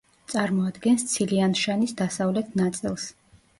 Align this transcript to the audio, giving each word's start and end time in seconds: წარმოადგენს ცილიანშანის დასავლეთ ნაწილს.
წარმოადგენს 0.31 1.05
ცილიანშანის 1.11 1.95
დასავლეთ 2.01 2.61
ნაწილს. 2.65 3.09